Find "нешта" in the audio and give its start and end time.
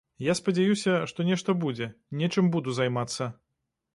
1.27-1.55